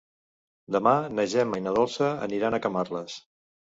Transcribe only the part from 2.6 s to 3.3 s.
a Camarles.